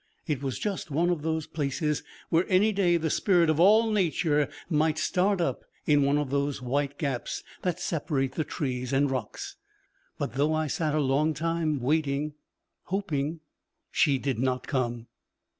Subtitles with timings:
[0.25, 4.49] It was just one of those places where any day the Spirit of all Nature
[4.67, 9.57] might start up in one of those white gaps that separate the trees and rocks.
[10.17, 12.33] But though I sat a long time waiting
[12.85, 13.41] hoping
[13.91, 15.05] She did not come.